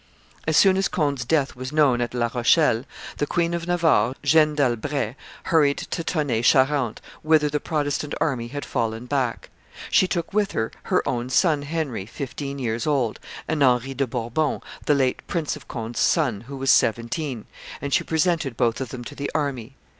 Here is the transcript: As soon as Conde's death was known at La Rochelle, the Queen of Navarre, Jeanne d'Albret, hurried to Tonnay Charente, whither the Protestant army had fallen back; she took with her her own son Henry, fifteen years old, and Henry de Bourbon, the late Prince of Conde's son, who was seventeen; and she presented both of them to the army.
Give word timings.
As 0.47 0.57
soon 0.57 0.77
as 0.77 0.87
Conde's 0.87 1.25
death 1.25 1.55
was 1.55 1.71
known 1.71 2.01
at 2.01 2.15
La 2.15 2.27
Rochelle, 2.33 2.85
the 3.17 3.27
Queen 3.27 3.53
of 3.53 3.67
Navarre, 3.67 4.15
Jeanne 4.23 4.55
d'Albret, 4.55 5.15
hurried 5.43 5.77
to 5.77 6.03
Tonnay 6.03 6.41
Charente, 6.41 6.99
whither 7.21 7.49
the 7.49 7.59
Protestant 7.59 8.15
army 8.19 8.47
had 8.47 8.65
fallen 8.65 9.05
back; 9.05 9.51
she 9.91 10.07
took 10.07 10.33
with 10.33 10.53
her 10.53 10.71
her 10.85 11.07
own 11.07 11.29
son 11.29 11.61
Henry, 11.61 12.07
fifteen 12.07 12.57
years 12.57 12.87
old, 12.87 13.19
and 13.47 13.61
Henry 13.61 13.93
de 13.93 14.07
Bourbon, 14.07 14.61
the 14.87 14.95
late 14.95 15.21
Prince 15.27 15.55
of 15.55 15.67
Conde's 15.67 15.99
son, 15.99 16.41
who 16.47 16.57
was 16.57 16.71
seventeen; 16.71 17.45
and 17.79 17.93
she 17.93 18.03
presented 18.03 18.57
both 18.57 18.81
of 18.81 18.89
them 18.89 19.03
to 19.03 19.13
the 19.13 19.29
army. 19.35 19.75